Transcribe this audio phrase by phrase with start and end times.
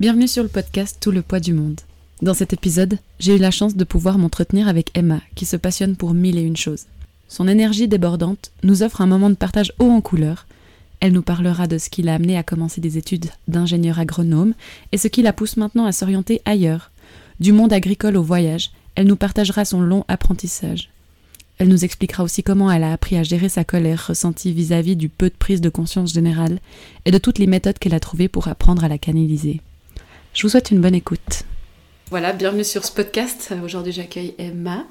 [0.00, 1.80] Bienvenue sur le podcast Tout le poids du monde.
[2.22, 5.96] Dans cet épisode, j'ai eu la chance de pouvoir m'entretenir avec Emma, qui se passionne
[5.96, 6.84] pour mille et une choses.
[7.26, 10.46] Son énergie débordante nous offre un moment de partage haut en couleur.
[11.00, 14.54] Elle nous parlera de ce qui l'a amené à commencer des études d'ingénieur agronome
[14.92, 16.92] et ce qui la pousse maintenant à s'orienter ailleurs.
[17.40, 20.90] Du monde agricole au voyage, elle nous partagera son long apprentissage.
[21.58, 25.08] Elle nous expliquera aussi comment elle a appris à gérer sa colère ressentie vis-à-vis du
[25.08, 26.60] peu de prise de conscience générale
[27.04, 29.60] et de toutes les méthodes qu'elle a trouvées pour apprendre à la canaliser.
[30.38, 31.42] Je vous souhaite une bonne écoute.
[32.10, 33.52] Voilà, bienvenue sur ce podcast.
[33.64, 34.84] Aujourd'hui, j'accueille Emma.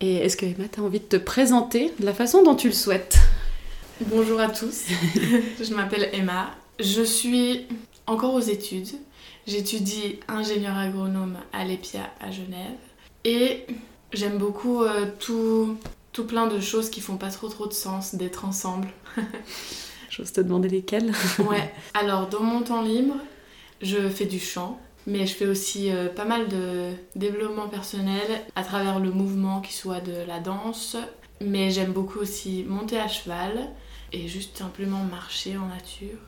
[0.00, 2.68] Et est-ce que Emma, tu as envie de te présenter de la façon dont tu
[2.68, 3.18] le souhaites?
[4.06, 4.86] Bonjour à tous,
[5.62, 6.52] je m'appelle Emma.
[6.80, 7.66] Je suis
[8.06, 8.88] encore aux études.
[9.46, 12.78] J'étudie ingénieur agronome à l'EPIA à Genève.
[13.26, 13.66] Et
[14.14, 15.76] j'aime beaucoup euh, tout,
[16.14, 18.88] tout plein de choses qui font pas trop trop de sens d'être ensemble.
[20.08, 23.16] J'ose te demander lesquelles Ouais, alors dans mon temps libre,
[23.80, 28.26] je fais du chant, mais je fais aussi euh, pas mal de développement personnel
[28.56, 30.96] à travers le mouvement, qui soit de la danse.
[31.40, 33.70] Mais j'aime beaucoup aussi monter à cheval
[34.12, 36.18] et juste simplement marcher en nature.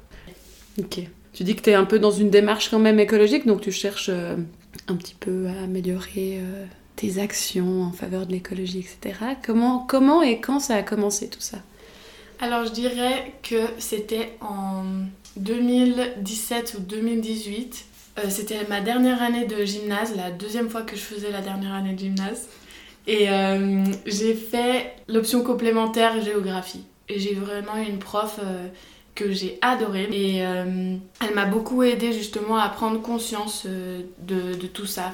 [0.78, 1.00] Ok.
[1.32, 3.70] Tu dis que tu es un peu dans une démarche quand même écologique, donc tu
[3.72, 4.36] cherches euh,
[4.88, 6.64] un petit peu à améliorer euh,
[6.96, 9.18] tes actions en faveur de l'écologie, etc.
[9.44, 11.58] Comment, comment et quand ça a commencé tout ça?
[12.40, 14.84] Alors je dirais que c'était en
[15.36, 17.86] 2017 ou 2018.
[18.18, 21.74] Euh, c'était ma dernière année de gymnase, la deuxième fois que je faisais la dernière
[21.74, 22.48] année de gymnase.
[23.06, 26.84] Et euh, j'ai fait l'option complémentaire géographie.
[27.08, 28.68] Et j'ai vraiment eu une prof euh,
[29.14, 30.08] que j'ai adorée.
[30.12, 35.12] Et elle m'a beaucoup aidée justement à prendre conscience de, tout ça.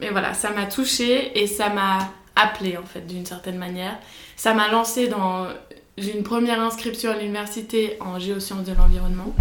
[0.00, 3.98] Mais voilà, ça m'a touchée et ça m'a appelée en fait d'une certaine manière.
[4.36, 5.48] Ça m'a lancée dans
[6.00, 9.34] j'ai une première inscription à l'université en géosciences de l'environnement.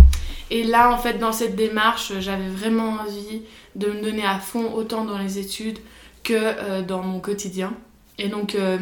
[0.49, 3.41] Et là, en fait, dans cette démarche, j'avais vraiment envie
[3.75, 5.79] de me donner à fond autant dans les études
[6.23, 7.73] que euh, dans mon quotidien.
[8.17, 8.77] Et donc, euh,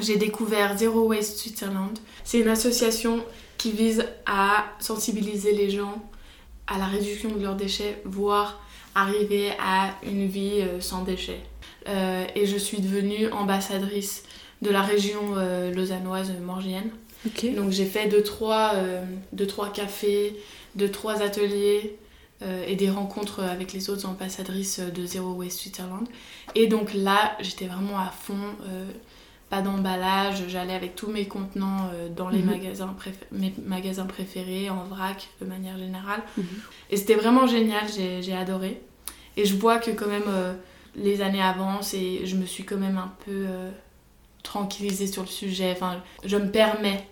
[0.00, 1.98] j'ai découvert Zero Waste Switzerland.
[2.22, 3.24] C'est une association
[3.56, 6.02] qui vise à sensibiliser les gens
[6.66, 8.60] à la réduction de leurs déchets, voire
[8.94, 11.42] arriver à une vie euh, sans déchets.
[11.86, 14.22] et je suis devenue ambassadrice
[14.64, 16.90] de la région euh, lausannoise morgienne.
[17.56, 20.36] Donc j'ai fait 2-3 deux, trois, euh, deux, trois cafés,
[20.78, 21.96] 2-3 trois ateliers
[22.42, 26.06] euh, et des rencontres avec les autres ambassadrices de Zero Waste Switzerland.
[26.54, 28.56] Et donc là, j'étais vraiment à fond,
[29.48, 32.50] pas d'emballage, j'allais avec tous mes contenants dans les mhm.
[32.50, 32.94] magasins,
[33.32, 36.22] mes magasins préférés, en vrac de manière générale.
[36.36, 36.44] Mhm.
[36.90, 37.84] Et c'était vraiment génial,
[38.20, 38.82] j'ai adoré.
[39.36, 40.30] Et je vois que quand même
[40.94, 43.46] les années avancent et je me suis quand même un peu
[44.44, 45.72] tranquilliser sur le sujet.
[45.72, 47.04] Enfin, je me permets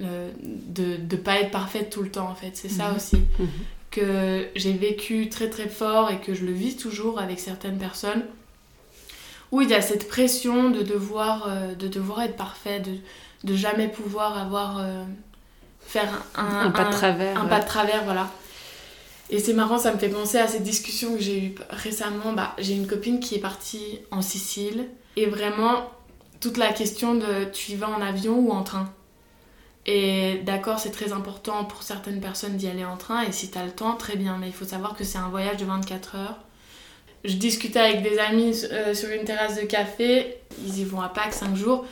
[0.00, 2.52] euh, de ne pas être parfaite tout le temps, en fait.
[2.54, 2.96] C'est ça mhm.
[2.96, 3.16] aussi.
[3.16, 3.48] Mhm.
[3.90, 8.22] Que j'ai vécu très très fort et que je le vis toujours avec certaines personnes.
[9.50, 12.96] Où il y a cette pression de devoir, euh, de devoir être parfait, de,
[13.44, 14.78] de jamais pouvoir avoir.
[14.78, 15.04] Euh,
[15.86, 17.40] faire un, un, pas de travers.
[17.40, 18.30] Un pas de travers, voilà.
[19.30, 22.32] Et c'est marrant, ça me fait penser à cette discussion que j'ai eue récemment.
[22.32, 24.88] Bah, j'ai une copine qui est partie en Sicile.
[25.16, 25.90] Et vraiment,
[26.44, 28.92] toute la question de tu y vas en avion ou en train.
[29.86, 33.56] Et d'accord, c'est très important pour certaines personnes d'y aller en train, et si tu
[33.56, 36.16] as le temps, très bien, mais il faut savoir que c'est un voyage de 24
[36.16, 36.38] heures.
[37.24, 41.08] Je discutais avec des amis euh, sur une terrasse de café, ils y vont à
[41.08, 41.86] Pâques 5 jours,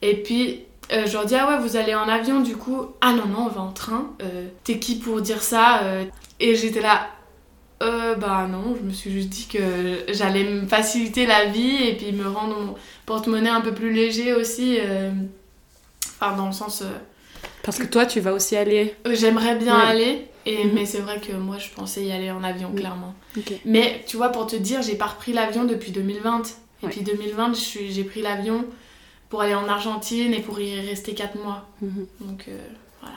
[0.00, 3.12] et puis euh, je leur dis Ah ouais, vous allez en avion du coup Ah
[3.12, 4.10] non, non, on va en train.
[4.22, 5.82] Euh, t'es qui pour dire ça
[6.40, 7.08] Et j'étais là
[7.80, 11.94] euh, bah non, je me suis juste dit que j'allais me faciliter la vie et
[11.94, 12.74] puis me rendre mon
[13.06, 14.78] porte-monnaie un peu plus léger aussi.
[14.80, 15.12] Euh,
[16.20, 16.82] enfin, dans le sens.
[16.82, 16.90] Euh,
[17.62, 18.96] Parce que toi, tu vas aussi aller.
[19.08, 20.72] J'aimerais bien aller, et, mhm.
[20.74, 23.14] mais c'est vrai que moi, je pensais y aller en avion, clairement.
[23.64, 26.42] Mais tu vois, pour te dire, j'ai pas repris l'avion depuis 2020.
[26.82, 27.52] Et puis 2020,
[27.90, 28.64] j'ai pris l'avion
[29.28, 31.68] pour aller en Argentine et pour y rester 4 mois.
[31.80, 32.06] Mhm.
[32.22, 32.46] Donc
[33.00, 33.16] voilà.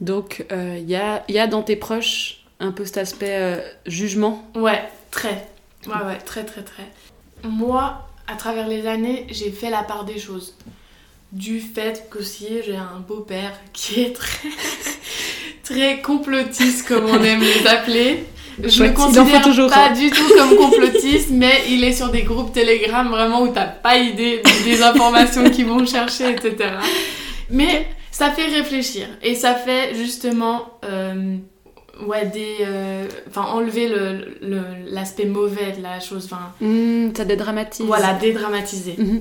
[0.00, 4.42] Donc il y a, y a dans tes proches un peu cet aspect euh, jugement
[4.54, 5.48] Ouais, très.
[5.86, 6.84] Ouais, ouais, très, très, très.
[7.42, 10.56] Moi, à travers les années, j'ai fait la part des choses.
[11.32, 14.48] Du fait qu'aussi, j'ai un beau-père qui est très,
[15.64, 18.24] très complotiste, comme on aime les appeler.
[18.62, 22.22] Je ne me considère toujours pas du tout comme complotiste, mais il est sur des
[22.22, 26.74] groupes Telegram vraiment où t'as pas idée des informations qu'ils vont chercher, etc.
[27.48, 31.38] Mais ça fait réfléchir et ça fait justement euh,
[32.06, 34.26] ouais des euh, enfin enlever le
[34.86, 36.52] l'aspect mauvais de la chose enfin.
[36.60, 37.86] Mmh, ça dédramatise.
[37.86, 38.94] Voilà dédramatiser.
[38.98, 39.20] Mmh.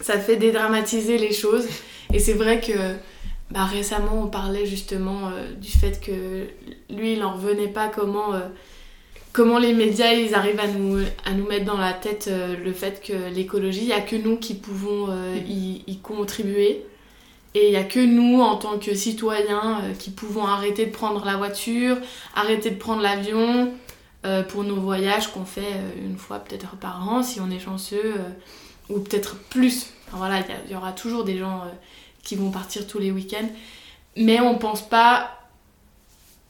[0.00, 1.66] ça fait dédramatiser les choses.
[2.12, 2.72] Et c'est vrai que
[3.50, 6.46] bah, récemment on parlait justement euh, du fait que
[6.92, 8.40] lui il en revenait pas comment euh,
[9.32, 13.02] comment les médias ils arrivent à nous, à nous mettre dans la tête le fait
[13.04, 16.86] que l'écologie, il n'y a que nous qui pouvons euh, y, y contribuer.
[17.56, 20.90] Et il n'y a que nous, en tant que citoyens, euh, qui pouvons arrêter de
[20.90, 21.96] prendre la voiture,
[22.34, 23.72] arrêter de prendre l'avion
[24.26, 27.58] euh, pour nos voyages qu'on fait euh, une fois peut-être par an, si on est
[27.58, 28.14] chanceux,
[28.90, 29.86] ou peut-être plus.
[30.06, 31.62] Enfin, voilà, il y aura toujours des gens
[32.22, 33.48] qui vont partir tous les week-ends.
[34.16, 35.30] Mais on pense pas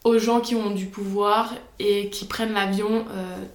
[0.02, 3.04] aux gens qui ont du pouvoir et qui prennent l'avion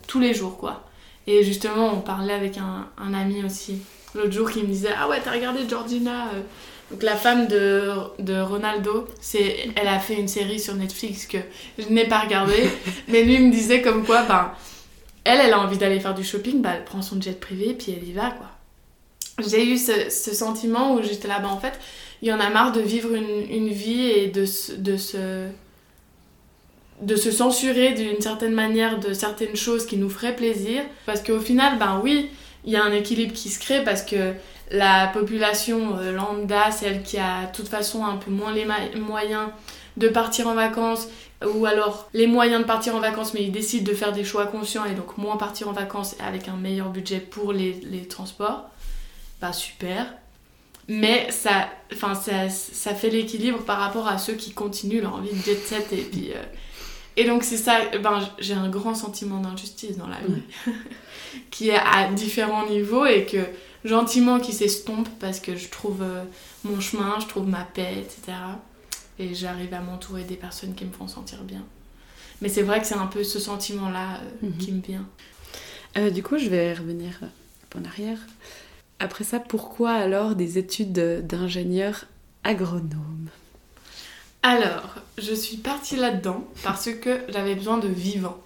[0.07, 0.83] tous les jours, quoi.
[1.27, 3.81] Et justement, on parlait avec un, ami aussi
[4.15, 6.29] l'autre jour qui me disait Ah ouais, t'as regardé Georgina
[6.91, 11.37] Donc la femme de, de Ronaldo, c'est, elle a fait une série sur Netflix que
[11.79, 12.69] je n'ai pas regardée,
[13.07, 14.51] mais lui me disait comme quoi, ben,
[15.23, 17.93] elle, elle a envie d'aller faire du shopping, bah, elle prend son jet privé puis
[17.95, 18.47] elle y va, quoi.
[19.47, 21.79] J'ai eu ce, ce sentiment où j'étais là, bah en fait,
[22.21, 25.47] il y en a marre de vivre une, une vie et de, se- de se
[27.01, 30.83] de se censurer d'une certaine manière de certaines choses qui nous feraient plaisir.
[31.07, 32.29] Parce qu'au final, ben oui,
[32.65, 34.33] il y a un équilibre qui se crée parce que
[34.71, 38.65] la population euh, lambda, celle qui a de toute façon un peu moins les
[38.99, 39.49] moyens
[39.97, 41.07] de partir en vacances,
[41.55, 44.45] ou alors les moyens de partir en vacances, mais ils décident de faire des choix
[44.45, 48.69] conscients et donc moins partir en vacances avec un meilleur budget pour les, les transports,
[49.41, 50.05] bah super.
[50.87, 55.31] Mais ça, enfin, ça, ça fait l'équilibre par rapport à ceux qui continuent leur vie
[55.31, 56.31] de jet set et puis...
[56.33, 56.41] euh,
[57.17, 60.41] et donc c'est ça, ben, j'ai un grand sentiment d'injustice dans la vie,
[61.51, 63.37] qui est à différents niveaux et que
[63.85, 66.23] gentiment qui s'estompe parce que je trouve euh,
[66.63, 68.37] mon chemin, je trouve ma paix, etc.
[69.19, 71.63] Et j'arrive à m'entourer des personnes qui me font sentir bien.
[72.41, 74.57] Mais c'est vrai que c'est un peu ce sentiment-là euh, Mhm.
[74.57, 75.07] qui me vient.
[75.97, 77.27] Euh, du coup, je vais revenir un
[77.69, 78.17] peu en arrière.
[78.99, 82.05] Après ça, pourquoi alors des études de- d'ingénieur
[82.43, 83.29] agronome?
[84.43, 88.41] Alors, je suis partie là-dedans parce que j'avais besoin de vivants.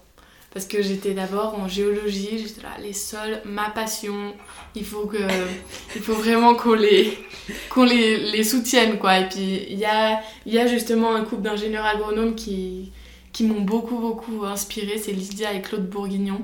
[0.55, 4.33] Parce que j'étais d'abord en géologie, j'étais là, les sols, ma passion,
[4.73, 5.05] il faut,
[6.07, 7.17] vraiment qu'on les,
[7.69, 9.19] qu'on les, les soutienne, quoi.
[9.19, 12.93] Et puis, il y a, il y a justement un couple d'ingénieurs agronomes qui,
[13.33, 16.41] qui m'ont beaucoup, beaucoup inspiré, c'est Lydia et Claude Bourguignon,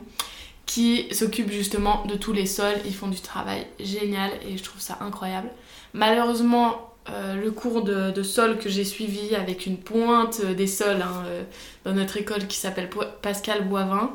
[0.66, 4.82] qui s'occupent justement de tous les sols, ils font du travail génial et je trouve
[4.82, 5.50] ça incroyable.
[5.94, 11.02] Malheureusement, euh, le cours de, de sol que j'ai suivi avec une pointe des sols
[11.02, 11.44] hein, euh,
[11.84, 12.90] dans notre école qui s'appelle
[13.22, 14.12] Pascal Boivin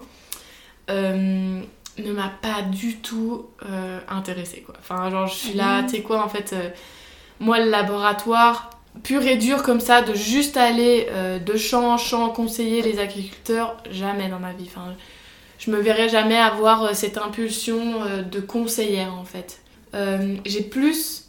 [0.90, 1.60] euh,
[1.98, 3.46] ne m'a pas du tout
[4.08, 4.74] intéressée quoi.
[4.78, 5.88] Enfin genre je suis là, Mhm.
[5.88, 6.54] tu sais quoi en fait,
[7.40, 8.70] moi le laboratoire
[9.02, 11.06] pur et dur comme ça, de juste aller
[11.44, 14.68] de champ en champ conseiller les agriculteurs, jamais dans ma vie.
[14.68, 14.94] Enfin,
[15.58, 19.60] je me verrais jamais avoir cette impulsion de conseillère en fait.
[20.44, 21.25] J'ai plus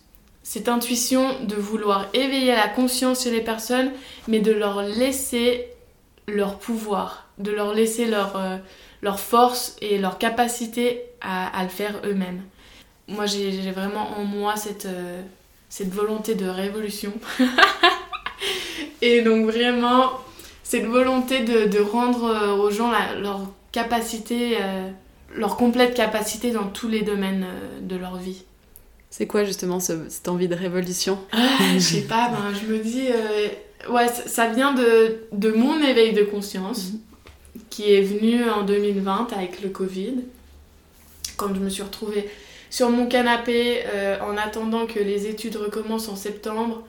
[0.48, 3.92] cette intuition de vouloir éveiller la conscience chez les personnes,
[4.30, 5.68] mais de leur laisser
[6.30, 8.58] leur pouvoir, de leur laisser leur, euh,
[9.18, 12.44] force et leur capacité à, le faire eux-mêmes.
[13.10, 15.22] Moi, j'ai vraiment en moi cette, euh,
[15.92, 17.12] volonté de révolution.
[19.02, 20.14] et donc vraiment,
[20.64, 23.42] cette volonté de, rendre euh, aux gens leur
[23.74, 24.60] capacité,
[25.36, 27.48] leur complète capacité dans tous les domaines
[27.82, 28.46] de leur vie.
[29.09, 31.38] C'est quoi justement ce- cette envie de révolution Ah,
[31.74, 33.48] je sais pas, ben, je me dis, euh,
[33.94, 36.92] ouais, ça, vient de, de mon éveil de conscience
[37.69, 40.15] qui est venu en 2020 avec le Covid,
[41.37, 42.30] quand je me suis retrouvée
[42.69, 46.83] sur mon canapé euh, en attendant que les études recommencent en septembre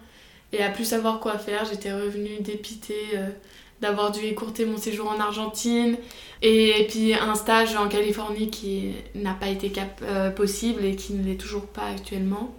[0.52, 1.64] et à plus savoir quoi faire.
[1.70, 3.28] J'étais revenue dépitée euh,
[3.80, 5.96] d'avoir dû écourter mon séjour en Argentine
[6.42, 11.12] et, puis un stage en Californie qui n'a pas été cap- euh, possible et qui
[11.14, 12.54] ne l'est toujours pas actuellement.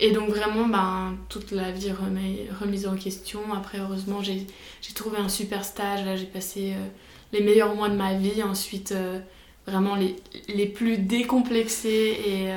[0.00, 3.40] Et donc vraiment, ben, toute la vie remis- remise en question.
[3.54, 4.46] Après, heureusement, j'ai
[4.94, 6.04] trouvé un super stage.
[6.04, 6.86] Là, j'ai passé euh,
[7.32, 8.42] les meilleurs mois de ma vie.
[8.42, 9.18] Ensuite, euh,
[9.66, 10.16] vraiment les,
[10.48, 12.48] les plus décomplexés et,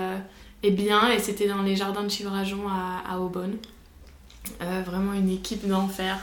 [0.65, 1.11] et bien.
[1.11, 3.57] Et c'était dans les jardins de Chivrajon à, à Aubonne.
[4.85, 6.17] Vraiment une équipe d'enfer.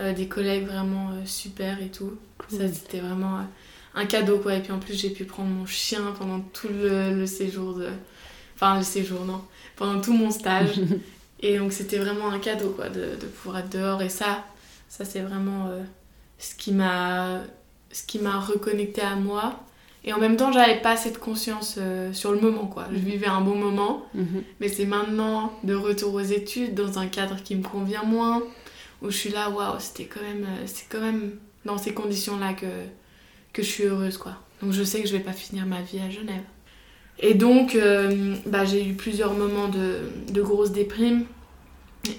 [0.00, 2.14] Euh, des collègues vraiment euh, super et tout.
[2.48, 3.42] Ça, c'était vraiment euh,
[3.94, 4.54] un cadeau, quoi.
[4.54, 7.88] Et puis en plus, j'ai pu prendre mon chien pendant tout le, le séjour de...
[8.56, 9.40] Enfin, le séjour, non.
[9.76, 10.80] Pendant tout mon stage.
[11.40, 14.02] et donc, c'était vraiment un cadeau, quoi, de, de pouvoir être dehors.
[14.02, 14.44] Et ça,
[14.88, 15.70] ça, c'est vraiment
[16.38, 17.40] ce qui m'a
[17.92, 19.60] ce qui m'a reconnecté à moi.
[20.04, 22.86] Et en même temps, j'avais pas cette conscience euh, sur le moment, quoi.
[22.90, 23.04] Je Mhm.
[23.04, 24.04] vivais un bon moment.
[24.14, 24.42] Mhm.
[24.60, 28.42] Mais c'est maintenant, de retour aux études, dans un cadre qui me convient moins,
[29.04, 31.32] où je suis là, waouh, c'était quand même, euh, c'est quand même
[31.64, 32.66] dans ces conditions-là que,
[33.52, 34.32] que je suis heureuse, quoi.
[34.62, 36.42] Donc je sais que je vais pas finir ma vie à Genève.
[37.20, 40.00] Et donc, euh, bah, j'ai eu plusieurs moments de,
[40.32, 41.26] de grosses déprimes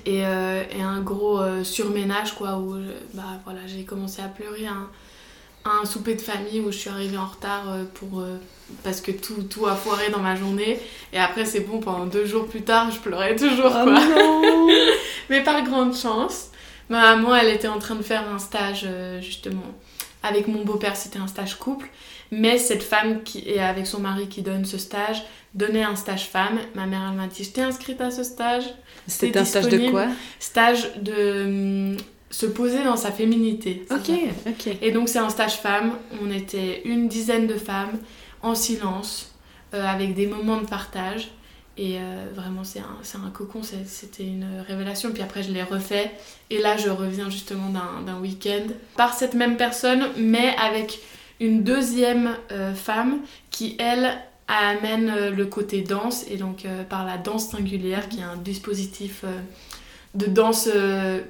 [0.06, 4.28] et, euh, et un gros euh, surménage, quoi, où je- bah, voilà, j'ai commencé à
[4.28, 4.90] pleurer un,
[5.66, 7.66] un souper de famille où je suis arrivée en retard
[7.96, 8.38] pour, euh,
[8.84, 10.80] parce que tout, tout a foiré dans ma journée.
[11.14, 13.66] Et après, c'est bon, pendant deux jours plus tard, je pleurais toujours.
[13.76, 14.00] Oh quoi.
[14.00, 14.68] non
[15.30, 16.52] Mais par grande chance,
[16.90, 19.64] ma maman, elle était en train de faire un stage euh, justement
[20.26, 21.90] avec mon beau-père, c'était un stage couple.
[22.32, 25.24] Mais cette femme qui est avec son mari qui donne ce stage
[25.54, 26.60] donnait un stage femme.
[26.74, 28.66] Ma mère, elle m'a dit Je t'ai inscrite à ce stage.
[29.08, 30.08] C'était un stage de quoi?
[30.40, 31.46] Stage de
[31.94, 31.98] hum,
[32.32, 33.86] se poser dans sa féminité.
[33.92, 34.12] Ok,
[34.48, 34.76] ok.
[34.82, 35.94] Et donc, c'est un stage femme.
[36.22, 38.00] On était une dizaine de femmes
[38.42, 39.34] en silence,
[39.74, 41.30] euh, avec des moments de partage.
[41.78, 45.12] Et euh, vraiment, c'est un, un cocon, c'était une révélation.
[45.12, 46.12] Puis après, je l'ai refait.
[46.50, 47.70] Et là, je reviens justement
[48.06, 51.00] d'un week-end par cette même personne, mais avec
[51.42, 53.20] une deuxième euh, femme
[53.52, 54.18] qui, elle,
[54.48, 56.24] amène euh, le côté danse.
[56.30, 59.26] Et donc, par la danse singulière, qui est un dispositif
[60.14, 60.70] de danse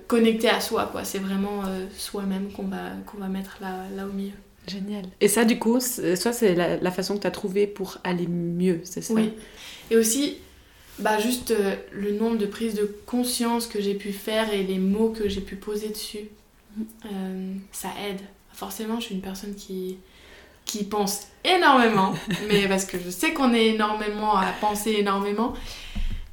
[0.07, 0.89] connecté à soi.
[0.91, 1.03] quoi.
[1.05, 1.63] C'est vraiment
[1.97, 4.33] soi-même qu'on va, qu'on va mettre là, là au milieu.
[4.67, 5.05] Génial.
[5.21, 7.97] Et ça, du coup, c'est- soit c'est la, la façon que tu as trouvée pour
[8.03, 9.13] aller mieux, c'est ça?
[9.13, 9.33] Oui.
[9.91, 10.37] Et aussi,
[10.99, 14.79] bah, juste euh, le nombre de prises de conscience que j'ai pu faire et les
[14.79, 16.29] mots que j'ai pu poser dessus,
[17.05, 18.21] euh, ça aide.
[18.53, 19.97] Forcément, je suis une personne qui,
[20.63, 22.13] qui pense énormément,
[22.47, 25.53] mais parce que je sais qu'on est énormément à penser énormément.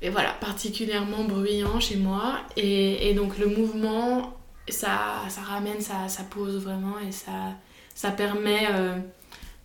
[0.01, 2.35] Et voilà, particulièrement bruyant chez moi.
[2.57, 4.37] Et, et donc le mouvement,
[4.69, 7.57] ça, ça ramène, ça, ça pose vraiment et ça,
[7.95, 8.97] ça permet euh,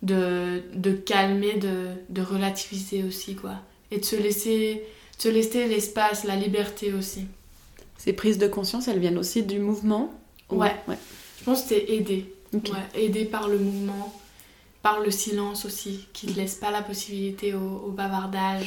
[0.02, 3.56] de, de calmer, de, de relativiser aussi, quoi.
[3.90, 4.82] Et de se laisser,
[5.18, 7.26] de se laisser l'espace, la liberté aussi.
[7.96, 10.12] Ces prises de conscience, elles viennent aussi du mouvement
[10.50, 10.72] Ou- Ouais.
[11.38, 12.32] Je pense que c'est aider.
[12.54, 12.70] Ok.
[12.70, 14.14] Ouais, aider par le mouvement,
[14.82, 18.66] par le silence aussi, qui ne laisse pas la possibilité au, au bavardage,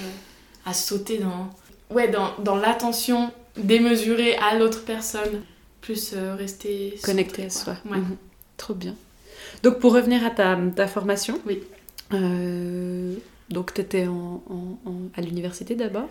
[0.66, 1.50] à sauter dans,
[1.96, 5.42] ouais, dans, dans l'attention démesurée à l'autre personne,
[5.82, 7.76] plus euh, rester Connecté à soi.
[7.90, 7.98] Ouais.
[7.98, 8.18] Mhm.
[8.58, 8.96] Trop bien.
[9.64, 11.62] Donc, pour revenir à ta, ta formation, Oui.
[12.14, 13.16] euh,
[13.52, 16.08] donc tu étais en, en- en- à l'université d'abord.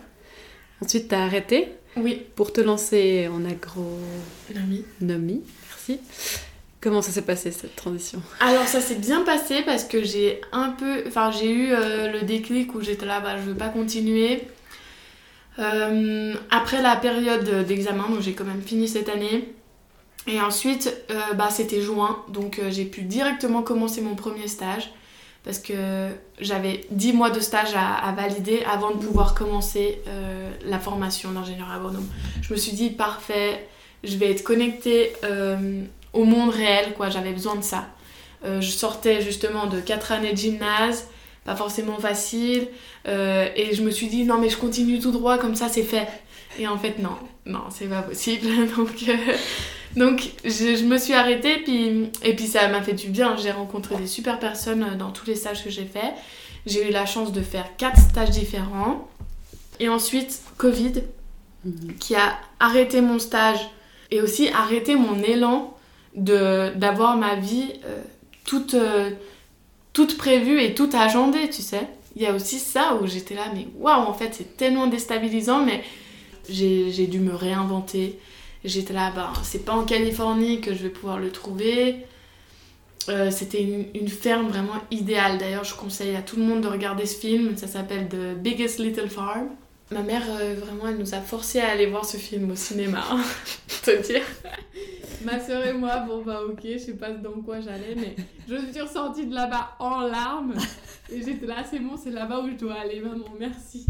[0.83, 4.85] Ensuite, tu as arrêté Oui, pour te lancer en agronomie.
[5.01, 5.43] Nami.
[5.69, 6.01] Merci.
[6.81, 8.23] Comment ça s'est passé cette transition?
[8.41, 12.23] Alors ça s'est bien passé parce que j'ai un peu, enfin j'ai eu euh, le
[12.23, 14.43] déclic où j'étais là, bah je veux pas continuer.
[15.59, 19.53] Euh, après la période d'examen, donc j'ai quand même fini cette année.
[20.27, 24.91] Et ensuite, euh, bah c'était juin, donc j'ai pu directement commencer mon premier stage
[25.45, 30.79] parce que j'avais 10 mois de stage à, valider avant de pouvoir commencer euh, la
[30.79, 32.07] formation d'ingénieur agronome.
[32.43, 33.67] Je me suis dit parfait,
[34.05, 35.83] je vais être connectée euh,
[36.13, 37.09] au monde réel, quoi.
[37.09, 37.89] J'avais besoin de ça.
[38.45, 41.09] Euh, je sortais justement de 4 années de gymnase,
[41.45, 42.69] pas forcément facile,
[43.07, 46.07] et je me suis dit non mais je continue tout droit comme ça c'est fait.
[46.59, 47.17] Et en fait non,
[47.47, 48.47] non c'est pas possible.
[48.77, 49.05] Donc,
[49.97, 53.37] donc je, je me suis arrêtée puis, et puis ça m'a fait du bien.
[53.37, 56.15] J'ai rencontré des super personnes dans tous les stages que j'ai fait.
[56.67, 59.09] J'ai eu la chance de faire 4 stages différents.
[59.81, 61.03] Et ensuite Covid
[61.99, 63.59] qui a arrêté mon stage
[64.11, 65.75] et aussi arrêté mon élan
[66.17, 68.03] de d'avoir ma vie euh,
[68.45, 69.11] toute euh,
[69.93, 73.45] toute prévue et toute agendée tu sais il y a aussi ça où j'étais là
[73.55, 75.83] mais waouh en fait c'est tellement déstabilisant mais
[76.49, 78.19] j'ai dû me réinventer
[78.65, 82.07] j'étais là bah c'est pas en Californie que je vais pouvoir le trouver
[83.09, 83.63] Euh, c'était
[83.95, 87.57] une, ferme vraiment idéale d'ailleurs je conseille à tout le monde de regarder ce film
[87.57, 89.49] ça s'appelle The Biggest Little Farm
[89.93, 93.03] Ma mère, euh, vraiment, elle nous a forcé à aller voir ce film au cinéma.
[93.85, 94.23] te dire.
[95.25, 98.15] Ma soeur et moi, bon bah ok, je sais pas dans quoi j'allais, mais
[98.49, 100.55] je suis ressortie de là-bas en larmes.
[101.11, 103.85] Et j'étais là, c'est bon, c'est là-bas où je dois aller, maman, merci.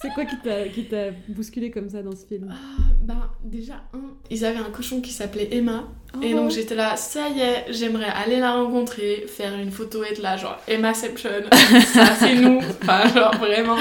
[0.00, 2.48] C'est quoi qui t'a, qui t'a bousculé comme ça dans ce film?
[2.50, 4.00] Ah, bah déjà, un,
[4.30, 5.84] ils avaient un cochon qui s'appelait Emma.
[6.22, 6.36] Et Oh.
[6.36, 10.22] donc j'étais là, ça y est, j'aimerais aller la rencontrer, faire une photo et être
[10.22, 11.30] là, genre Emmaception,
[11.92, 13.76] ça c'est nous, enfin genre vraiment.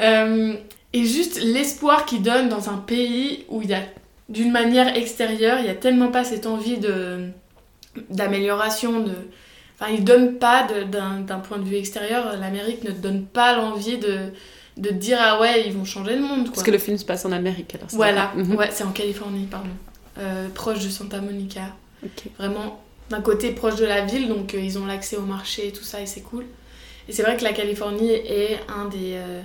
[0.00, 0.54] Euh,
[0.92, 3.82] et juste l'espoir qu'ils donnent dans un pays où il y a,
[4.28, 7.28] d'une manière extérieure, il y a tellement pas cette envie de
[8.10, 9.12] d'amélioration, de...
[9.78, 13.98] Enfin, ils donnent pas d'un d'un point de vue extérieur, l'Amérique ne donne pas l'envie
[13.98, 14.18] de,
[14.76, 16.52] de dire ah ouais, ils vont changer le monde quoi.
[16.54, 17.88] Parce que le film se passe en Amérique alors.
[17.90, 18.54] Voilà, Mhm.
[18.56, 19.70] ouais, c'est en Californie, pardon.
[20.18, 21.74] Euh, proche de Santa Monica.
[22.38, 25.72] Vraiment, d'un côté proche de la ville, donc euh, ils ont l'accès au marché et
[25.72, 26.44] tout ça, et c'est cool.
[27.08, 29.40] Et c'est vrai que la Californie est un des, euh,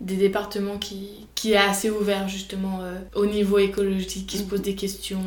[0.00, 2.80] des départements qui, qui est assez ouvert justement
[3.14, 5.22] au niveau écologique, qui se pose des questions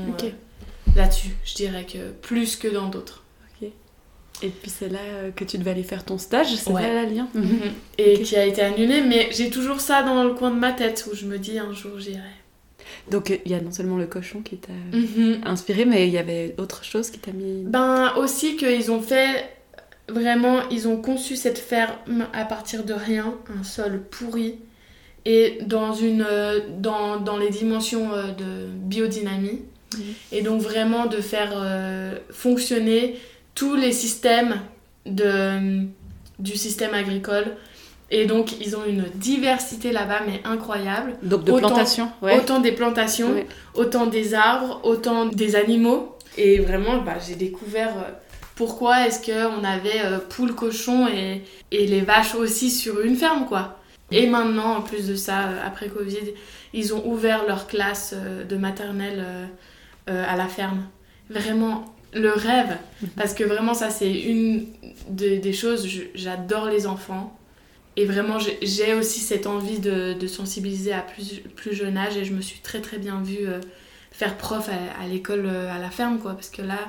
[0.96, 1.30] là-dessus.
[1.46, 3.23] Je dirais que plus que dans d'autres.
[4.42, 6.82] Et puis c'est là euh, que tu devais aller faire ton stage, c'est Ouais.
[6.82, 7.28] là la lien
[7.98, 8.24] Et Ok.
[8.24, 11.16] qui a été annulé, mais j'ai toujours ça dans le coin de ma tête où
[11.16, 12.20] je me dis un jour j'irai.
[13.10, 15.42] Donc il y a non seulement le cochon qui t'a Mhm.
[15.46, 17.64] inspiré, mais il y avait autre chose qui t'a mis.
[17.64, 19.50] Ben aussi qu'ils ont fait
[20.10, 24.56] vraiment, ils ont conçu cette ferme à partir de rien, un sol pourri
[25.26, 29.62] et dans une euh, dans, dans les dimensions euh, de biodynamie
[29.96, 30.02] Mhm.
[30.32, 33.16] et donc vraiment de faire euh, fonctionner
[33.56, 34.60] tous les systèmes
[35.06, 35.86] de
[36.40, 37.46] du système agricole
[38.10, 42.38] et donc ils ont une diversité là-bas mais incroyable Donc de Autant- plantation, ouais.
[42.38, 43.48] autant des plantations, Ouais.
[43.76, 46.18] autant des arbres, autant des animaux.
[46.38, 48.12] Et vraiment, bah, j'ai découvert euh,
[48.56, 53.46] pourquoi est-ce qu'on avait euh, poules, cochons et, et les vaches aussi sur une ferme,
[53.46, 53.80] quoi.
[54.12, 56.34] Et maintenant, en plus de ça, euh, après Covid,
[56.74, 58.16] ils ont ouvert leur classe
[58.50, 59.24] de maternelle
[60.08, 60.84] à la ferme.
[61.30, 62.78] Vraiment, le rêve.
[63.02, 63.10] Mhm.
[63.18, 64.66] Parce que vraiment, ça, c'est une
[65.10, 65.88] de- des choses.
[66.16, 67.38] J'adore les enfants.
[67.96, 72.18] Et vraiment, j'ai- aussi cette envie de, de sensibiliser à plus, plus jeune âge.
[72.18, 73.60] Et je me suis très, très bien vue euh,
[74.12, 76.34] faire prof à, à l'école, euh, à la ferme, quoi.
[76.34, 76.80] Parce que là,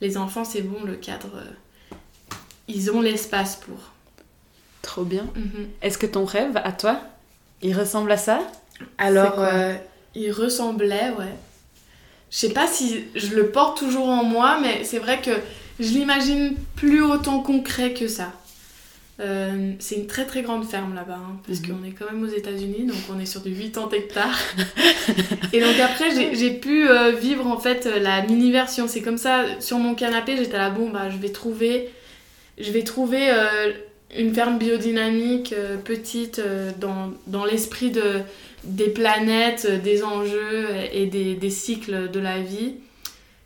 [0.00, 1.30] les enfants, c'est bon, le cadre.
[1.36, 1.96] euh,
[2.68, 3.92] ils ont l'espace pour.
[4.82, 5.26] Trop bien.
[5.36, 5.68] Mhm.
[5.82, 7.00] Est-ce que ton rêve, à toi,
[7.62, 8.40] il ressemble à ça?
[8.98, 9.74] Alors, euh,
[10.14, 11.34] il ressemblait, ouais.
[12.36, 15.30] Je sais pas si je le porte toujours en moi, mais c'est vrai que
[15.80, 18.30] je l'imagine plus autant concret que ça.
[19.20, 21.66] Euh, c'est une très très grande ferme là-bas, hein, parce Mhm.
[21.68, 24.38] qu'on est quand même aux États-Unis, donc on est sur du 80 hectares.
[25.54, 28.86] Et donc après, j'ai- pu euh, vivre en fait la mini-version.
[28.86, 31.88] C'est comme ça, sur mon canapé, j'étais là, bon, bah je vais trouver,
[32.58, 33.72] je vais trouver euh,
[34.14, 38.20] une ferme biodynamique euh, petite euh, dans, dans l'esprit de,
[38.64, 42.74] des planètes, euh, des enjeux et des, des cycles de la vie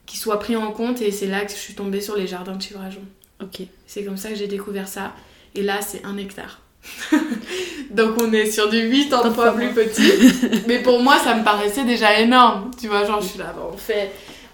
[0.07, 1.01] qui soient pris en compte.
[1.01, 3.03] Et c'est là que je suis tombée sur les jardins de Chivrajon.
[3.43, 3.63] Ok.
[3.87, 5.15] C'est comme ça que j'ai découvert ça.
[5.55, 6.61] Et là, c'est un hectare.
[7.91, 9.75] Donc on est sur du 8 en Tant fois pour plus moi.
[9.75, 10.63] petit.
[10.67, 12.71] Mais pour moi, ça me paraissait déjà énorme.
[12.79, 14.11] Tu vois, genre, je suis là, bah, on fait...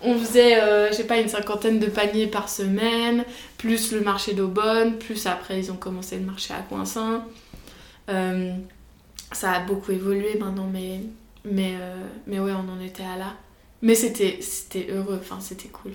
[0.07, 3.25] On faisait, euh, je sais pas, une cinquantaine de paniers par semaine,
[3.59, 7.25] plus le marché d'Aubonne, plus après ils ont commencé le marché à Coinsin.
[8.09, 8.53] Euh,
[9.33, 11.01] ça a beaucoup évolué maintenant, mais,
[11.45, 13.35] mais, euh, mais ouais, on en était à là.
[13.83, 15.93] Mais c'était c'était heureux, enfin c'était cool.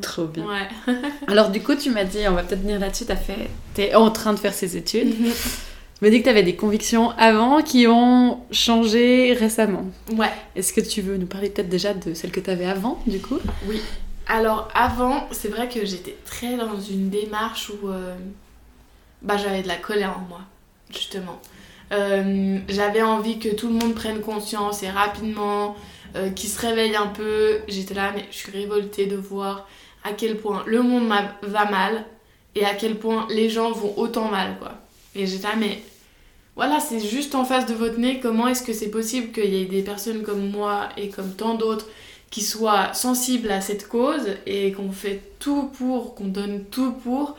[0.00, 0.46] Trop bien.
[0.46, 0.68] Ouais.
[1.26, 3.48] Alors du coup, tu m'as dit, on va peut-être venir là-dessus, t'as fait...
[3.74, 5.14] T'es en train de faire ces études.
[6.02, 9.86] Tu m'as dit que t'avais des convictions avant qui ont changé récemment.
[10.16, 10.32] ouais.
[10.56, 13.38] Est-ce que tu veux nous parler peut-être déjà de celles que t'avais avant, du coup?
[14.26, 18.16] Alors avant, c'est vrai que j'étais très dans une démarche où euh,
[19.22, 20.40] bah, j'avais de la colère en moi,
[20.90, 21.40] justement.
[21.92, 25.76] Euh, j'avais envie que tout le monde prenne conscience et rapidement,
[26.16, 27.60] euh, qu'ils se réveille un peu.
[27.68, 29.68] J'étais là, mais je suis révoltée de voir
[30.02, 31.08] à quel point le monde
[31.42, 32.04] va mal
[32.56, 34.72] et à quel point les gens vont autant mal, quoi.
[35.14, 35.80] Et j'étais là, mais
[36.54, 38.20] voilà, c'est juste en face de votre nez.
[38.20, 41.54] Comment est-ce que c'est possible qu'il y ait des personnes comme moi et comme tant
[41.54, 41.86] d'autres
[42.30, 47.36] qui soient sensibles à cette cause et qu'on fait tout pour, qu'on donne tout pour,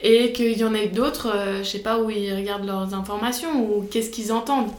[0.00, 3.64] et qu'il y en ait d'autres, euh, je sais pas où ils regardent leurs informations
[3.64, 4.72] ou qu'est-ce qu'ils entendent.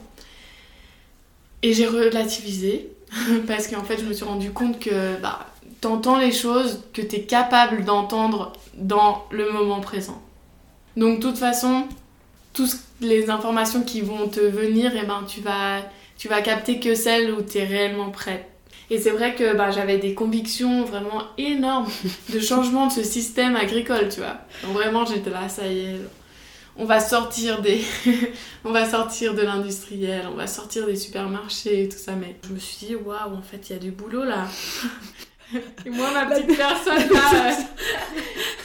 [1.61, 2.89] Et j'ai relativisé,
[3.47, 5.47] parce qu'en fait je me suis rendu compte que bah,
[5.79, 10.21] t'entends les choses que t'es capable d'entendre dans le moment présent.
[10.97, 11.85] Donc de toute façon,
[12.53, 15.81] toutes les informations qui vont te venir, et ben, tu, vas,
[16.17, 18.45] tu vas capter que celles où t'es réellement prête.
[18.89, 21.89] Et c'est vrai que bah, j'avais des convictions vraiment énormes
[22.33, 24.37] de changement de ce système agricole, tu vois.
[24.63, 25.99] Donc vraiment, j'étais là, ça y est,
[26.75, 27.81] on va sortir des...
[28.65, 32.13] on va sortir de l'industriel, on va sortir des supermarchés et tout ça.
[32.13, 34.47] Mais je me suis dit, waouh, en fait, il y a du boulot là.
[35.85, 37.51] Et moi, ma petite personne là, euh,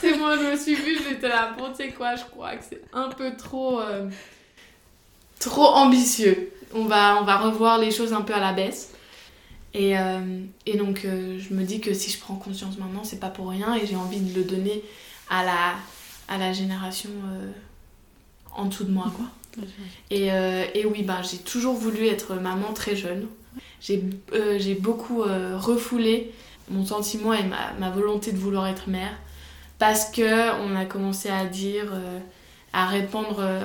[0.00, 2.64] c'est moi, je me suis vue, j'étais là, bon, tu sais quoi, je crois que
[2.68, 3.80] c'est un peu trop...
[3.80, 4.08] euh,
[5.38, 6.52] trop ambitieux.
[6.74, 8.92] On va, on va revoir les choses un peu à la baisse.
[9.74, 13.30] Et, euh, et donc, je me dis que si je prends conscience maintenant, c'est pas
[13.30, 14.82] pour rien et j'ai envie de le donner
[15.30, 15.74] à la,
[16.28, 17.10] à la génération
[18.54, 19.26] en dessous de moi, quoi.
[20.10, 23.26] Et, et oui, bah, j'ai toujours voulu être maman très jeune.
[23.80, 26.32] J'ai euh, beaucoup euh, refoulé
[26.70, 29.12] mon sentiment et ma, volonté de vouloir être mère
[29.78, 32.18] parce que on a commencé à dire, euh,
[32.72, 33.60] à répandre euh,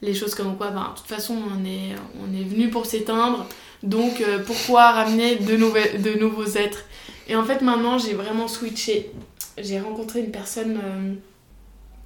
[0.00, 3.46] les choses comme quoi, ben, de toute façon, on est, on est venu pour s'éteindre,
[3.82, 6.84] donc euh, pourquoi ramener de, de nouveaux êtres?
[7.28, 9.12] Et en fait, maintenant, j'ai vraiment switché.
[9.58, 10.80] J'ai rencontré une personne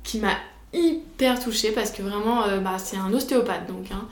[0.03, 0.35] qui m'a
[0.73, 3.91] hyper touchée parce que vraiment, euh, bah, c'est un ostéopathe donc.
[3.93, 4.07] hein.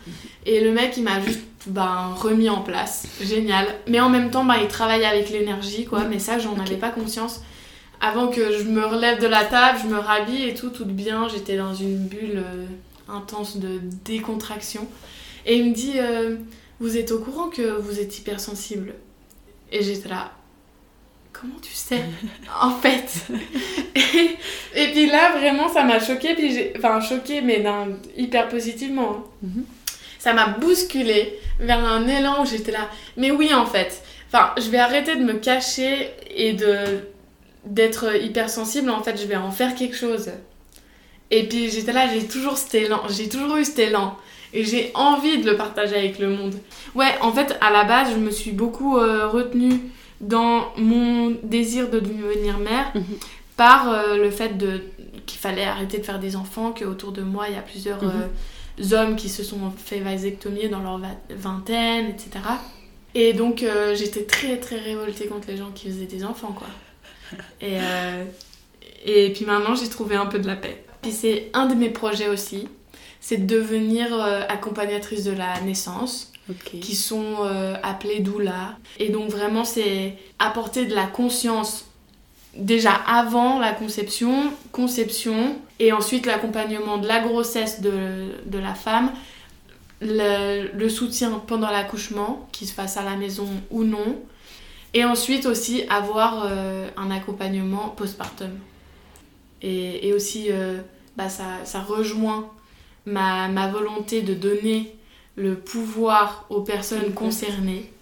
[0.47, 3.07] Et le mec, il m'a juste ben, remis en place.
[3.21, 3.67] Génial.
[3.89, 6.05] Mais en même temps, ben, il travaille avec l'énergie, quoi.
[6.05, 7.41] Mais ça, j'en avais pas conscience.
[8.01, 11.29] Avant que je me relève de la table, je me rhabille et tout, tout bien.
[11.29, 12.67] J'étais dans une bulle euh,
[13.09, 14.87] intense de décontraction.
[15.47, 16.37] Et il me dit euh,
[16.81, 18.95] Vous êtes au courant que vous êtes hypersensible?
[19.73, 20.33] Et j'étais là,
[21.41, 22.03] comment tu sais
[22.61, 23.27] En fait?
[24.75, 26.35] et, puis là, vraiment, ça m'a choqué.
[26.35, 26.73] Puis j'ai...
[26.77, 27.89] Enfin, choqué, mais d'un...
[28.17, 29.11] hyper positivement.
[29.11, 29.25] hein.
[29.43, 29.65] Mhm.
[30.19, 32.91] Ça m'a bousculé vers un élan où j'étais là.
[33.17, 34.03] Mais oui, en fait.
[34.29, 36.77] Enfin, je vais arrêter de me cacher et de
[37.65, 38.91] d'être hypersensible.
[38.91, 40.31] En fait, je vais en faire quelque chose.
[41.31, 43.03] Et puis j'étais là, j'ai toujours cet élan.
[43.09, 44.17] J'ai toujours eu cet élan.
[44.53, 46.55] Et j'ai envie de le partager avec le monde.
[46.95, 49.81] Ouais, en fait, à la base, je me suis beaucoup euh, retenue
[50.21, 53.03] dans mon désir de devenir mère Mhm.
[53.57, 54.83] par euh, le fait de
[55.27, 58.13] qu'il fallait arrêter de faire des enfants, qu'autour de moi, il y a plusieurs Mhm.
[58.83, 62.31] euh, hommes qui se sont fait vasectomier dans leur vingtaine, etc.
[63.15, 66.69] Et donc, euh, j'étais très, très révoltée contre les gens qui faisaient des enfants, quoi.
[67.61, 67.77] Et,
[69.05, 70.83] et puis maintenant, j'ai trouvé un peu de la paix.
[71.03, 72.67] Puis c'est un de mes projets aussi,
[73.21, 74.13] c'est de devenir
[74.49, 76.30] accompagnatrice de la naissance
[76.81, 78.77] Qui sont euh, appelés doula.
[78.99, 81.87] Et donc vraiment, c'est apporter de la conscience
[82.57, 89.13] déjà avant la conception, conception, et ensuite l'accompagnement de la grossesse de, de la femme,
[90.01, 94.19] le, soutien pendant l'accouchement, qu'il se fasse à la maison ou non,
[94.95, 98.51] et ensuite aussi avoir euh, un accompagnement postpartum.
[99.63, 100.81] Et, et aussi, euh,
[101.17, 102.51] bah, ça, ça rejoint
[103.07, 104.95] ma, ma volonté de donner
[105.41, 107.93] le pouvoir aux personnes concernées.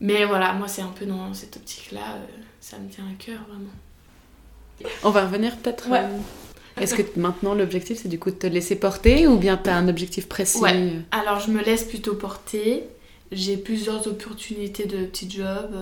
[0.00, 2.26] Mais voilà, moi c'est un peu dans cette optique-là, euh,
[2.60, 4.90] ça me tient à cœur vraiment.
[5.02, 5.88] On va revenir peut-être.
[5.88, 6.00] Ouais.
[6.00, 9.70] euh, Est-ce que maintenant l'objectif c'est du coup de te laisser porter ou bien tu
[9.70, 10.74] as un objectif précis Ouais.
[10.76, 12.84] euh, Alors je me laisse plutôt porter,
[13.32, 15.74] j'ai plusieurs opportunités de petits jobs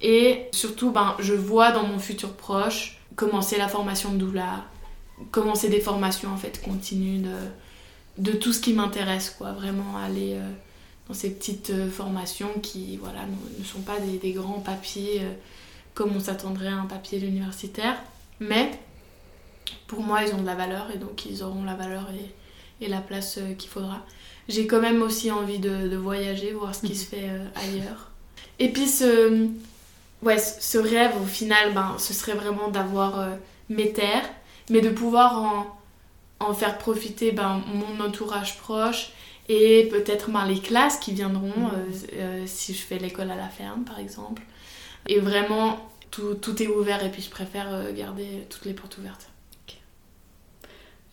[0.00, 4.64] et surtout ben, je vois dans mon futur proche commencer la formation de doula,
[5.32, 7.30] commencer des formations en fait continues de,
[8.18, 10.50] de tout ce qui m'intéresse quoi, vraiment aller euh,
[11.08, 15.20] dans ces petites euh, formations qui voilà ne, ne sont pas des, des grands papiers
[15.20, 15.32] euh,
[15.94, 17.96] comme on s'attendrait à un papier universitaire,
[18.40, 18.70] mais
[19.86, 22.88] pour moi ils ont de la valeur et donc ils auront la valeur et, et
[22.88, 24.04] la place qu'il faudra.
[24.48, 28.10] J'ai quand même aussi envie de, de voyager, voir ce qui se fait ailleurs.
[28.58, 29.48] Et puis ce,
[30.22, 33.26] ouais, ce rêve au final, ben, ce serait vraiment d'avoir
[33.70, 34.28] mes terres,
[34.70, 35.76] mais de pouvoir en,
[36.40, 39.10] en faire profiter ben, mon entourage proche
[39.48, 43.48] et peut-être ben, les classes qui viendront euh, euh, si je fais l'école à la
[43.48, 44.42] ferme par exemple.
[45.08, 48.98] Et vraiment, tout, tout est ouvert et puis je préfère euh, garder toutes les portes
[48.98, 49.28] ouvertes.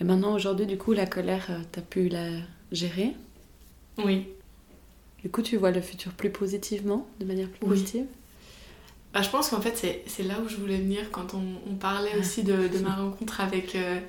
[0.02, 2.28] Et maintenant aujourd'hui du coup la colère tu as pu la
[2.72, 3.16] gérer?
[4.00, 4.28] Oui.
[5.22, 7.70] Du coup tu vois le futur plus positivement, de manière plus Oui.
[7.70, 8.06] positive?
[9.14, 11.76] Bah, je pense qu'en fait, c'est, c'est là où je voulais venir quand on, on
[11.76, 14.00] parlait aussi de, de ma rencontre avec, euh,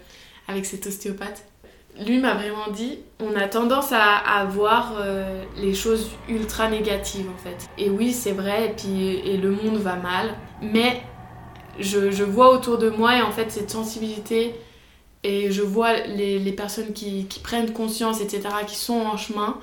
[0.48, 1.44] avec cet ostéopathe.
[2.07, 7.26] Lui m'a vraiment dit on a tendance à, à voir euh, les choses ultra négatives
[7.33, 7.68] en fait.
[7.78, 10.35] Et oui, c'est vrai, et, puis, et le monde va mal.
[10.61, 11.02] Mais
[11.78, 14.54] je, je vois autour de moi et en fait cette sensibilité
[15.24, 19.59] et je vois les, les personnes qui, qui prennent conscience, etc., qui sont en chemin,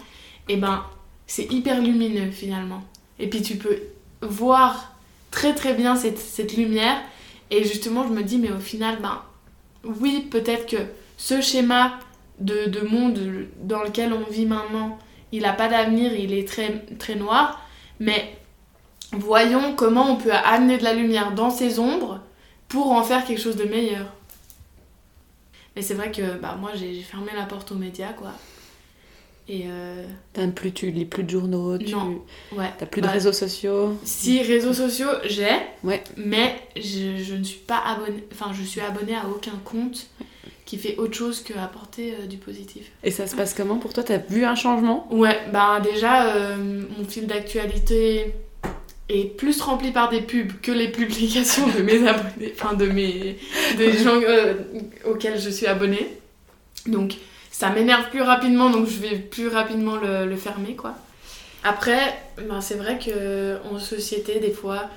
[0.49, 0.83] et ben
[1.27, 2.83] c'est hyper lumineux finalement.
[3.19, 3.77] Et puis tu peux
[4.21, 4.95] voir
[5.29, 6.97] très très bien cette, cette lumière
[7.51, 9.21] et justement je me dis mais au final ben
[9.83, 10.83] oui peut-être que
[11.17, 11.99] ce schéma
[12.39, 13.19] de, de monde
[13.61, 14.97] dans lequel on vit maintenant
[15.31, 17.61] il n'a pas d'avenir il est très noir.
[17.99, 18.37] Mais
[19.11, 22.19] voyons comment on peut amener de la lumière dans ces ombres
[22.67, 24.07] pour en faire quelque chose de meilleur.
[25.75, 28.33] Mais c'est vrai que bah, moi j'ai j'ai fermé la porte aux médias quoi
[29.49, 32.21] et euh, T'as plus, tu lis plus de journaux, tu Non.
[32.53, 33.97] ouais t'as plus de Bah, réseaux sociaux.
[34.03, 35.47] Si réseaux sociaux, j'ai,
[35.83, 36.03] Ouais.
[36.17, 40.07] mais je, je ne suis pas abonnée, enfin je suis abonnée à aucun compte
[40.65, 42.91] qui fait autre chose que apporter euh, du positif.
[43.03, 44.03] Et ça se passe comment pour toi?
[44.03, 45.07] T'as vu un changement?
[45.13, 48.33] Ouais, bah déjà euh, mon fil d'actualité
[49.09, 53.37] est plus rempli par des pubs que les publications de mes abonnés, enfin de mes
[53.77, 54.17] des gens
[55.05, 56.07] auxquels je suis abonnée.
[56.87, 57.15] Donc
[57.51, 60.95] ça m'énerve plus rapidement, donc je vais plus rapidement le, le fermer quoi.
[61.63, 64.89] Après, ben, c'est vrai que en société des fois,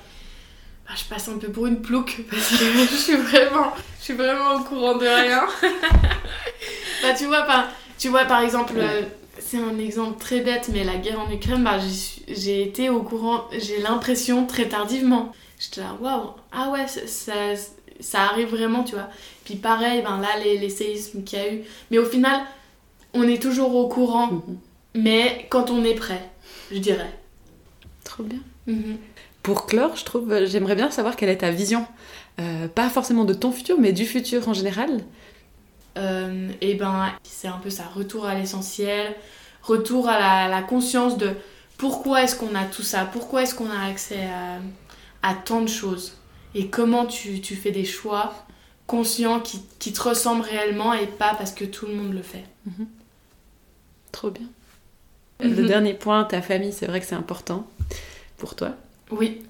[0.87, 4.13] bah, je passe un peu pour une plouque parce que je suis vraiment, je suis
[4.13, 5.43] vraiment au courant de rien.
[7.03, 9.01] bah tu vois par, tu vois par exemple, euh,
[9.39, 11.77] c'est un exemple très bête, mais la guerre en Ukraine, bah,
[12.27, 15.31] j'ai été au courant, j'ai l'impression très tardivement.
[15.59, 17.33] J'étais là, waouh, ah ouais, ça,
[17.99, 19.09] ça, arrive vraiment, tu vois.
[19.43, 21.61] Puis pareil, ben là, les, les séismes qu'il y a eu.
[21.91, 22.41] Mais au final,
[23.13, 24.57] on est toujours au courant, Mhm.
[24.95, 26.21] mais quand on est prêt,
[26.71, 27.13] je dirais.
[28.03, 28.39] Trop bien.
[28.67, 28.97] Mhm.
[29.43, 31.85] Pour clore, je trouve, j'aimerais bien savoir quelle est ta vision.
[32.39, 35.01] Euh, pas forcément de ton futur, mais du futur en général.
[35.97, 39.15] Euh, et ben, c'est un peu ça, retour à l'essentiel,
[39.61, 41.29] retour à la, la conscience de
[41.77, 44.59] pourquoi est-ce qu'on a tout ça, pourquoi est-ce qu'on a accès à,
[45.29, 46.17] à tant de choses.
[46.55, 48.33] Et comment tu, tu fais des choix
[48.87, 52.45] conscients qui, qui, te ressemblent réellement et pas parce que tout le monde le fait.
[52.65, 52.87] Mhm.
[54.11, 54.47] Trop bien.
[55.41, 55.67] Le mhm.
[55.67, 57.67] dernier point, ta famille, c'est vrai que c'est important
[58.37, 58.75] pour toi.
[59.11, 59.41] Oui.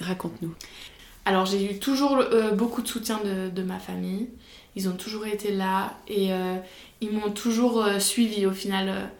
[0.00, 0.54] Raconte-nous.
[1.24, 4.28] Alors j'ai eu toujours euh, beaucoup de soutien de, de, ma famille.
[4.76, 6.56] Ils ont toujours été là et euh,
[7.00, 9.10] ils m'ont toujours euh, suivi au final.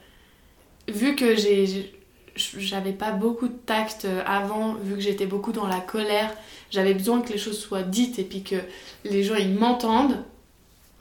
[0.88, 1.94] vu que j'ai
[2.36, 6.34] j'avais pas beaucoup de tact avant, vu que j'étais beaucoup dans la colère,
[6.70, 8.56] j'avais besoin que les choses soient dites et puis que
[9.04, 10.22] les gens ils m'entendent.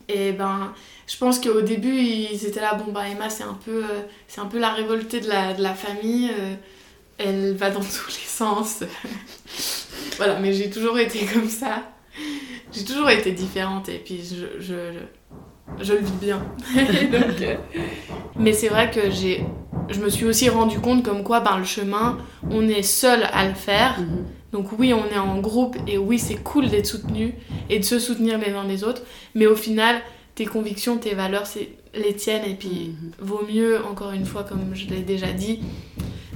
[0.10, 0.74] Et ben,
[1.08, 3.84] je pense qu'au début ils étaient là, bon bah Emma c'est un peu,
[4.28, 6.30] c'est un peu la révoltée de la, de la famille,
[7.18, 8.84] elle va dans tous les sens.
[10.18, 11.84] voilà, mais j'ai toujours été comme ça.
[12.72, 14.94] J'ai toujours été différente et puis je, je,
[15.80, 16.46] je, le vis bien.
[16.76, 17.56] Euh,
[18.36, 19.44] mais c'est vrai que j'ai,
[19.90, 22.18] je me suis aussi rendu compte comme quoi ben, le chemin,
[22.50, 24.00] on est seul à le faire.
[24.00, 24.26] Mhm.
[24.52, 27.34] Donc oui, on est en groupe et oui, c'est cool d'être soutenu
[27.70, 29.02] et de se soutenir les uns les autres.
[29.36, 29.96] Mais au final,
[30.36, 32.46] tes convictions, tes valeurs, c'est les tiennes.
[32.46, 33.12] Et puis, mhm.
[33.20, 35.60] vaut mieux, encore une fois, comme je l'ai déjà dit,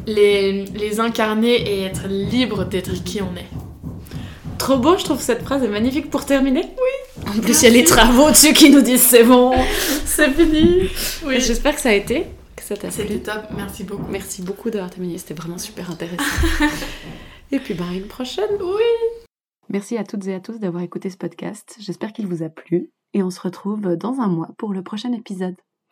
[0.07, 3.49] les, les incarner et être libre d'être qui on est.
[4.57, 6.61] Trop beau, je trouve cette phrase est magnifique pour terminer.
[6.61, 7.23] Oui.
[7.27, 9.53] En plus, il y a les travaux dessus qui nous disent c'est bon,
[10.05, 10.89] c'est fini.
[11.25, 11.39] Oui.
[11.39, 12.25] J'espère que ça a été,
[12.67, 14.11] ça t'a C'était top, merci beaucoup.
[14.11, 16.21] Merci beaucoup d'avoir témoigné, c'était vraiment super intéressant.
[17.51, 18.49] et puis, bah, une prochaine.
[18.59, 19.23] Oui.
[19.69, 21.77] Merci à toutes et à tous d'avoir écouté ce podcast.
[21.79, 25.13] J'espère qu'il vous a plu et on se retrouve dans un mois pour le prochain
[25.13, 25.55] épisode.